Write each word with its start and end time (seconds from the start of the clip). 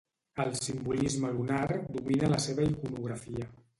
El 0.43 0.55
simbolisme 0.67 1.29
lunar 1.35 1.67
domina 1.99 2.31
la 2.33 2.41
seva 2.47 2.67
iconografia. 2.71 3.51